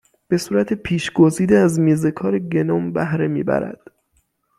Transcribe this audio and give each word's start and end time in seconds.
به 0.27 0.37
صورت 0.37 0.73
پیشگزیده 0.73 1.57
از 1.57 1.79
میزکار 1.79 2.39
گنوم 2.39 2.93
بهره 2.93 3.27
میبرد 3.27 3.79